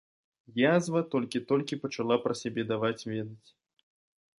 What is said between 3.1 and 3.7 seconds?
ведаць.